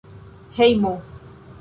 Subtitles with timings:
[0.57, 0.95] hejmo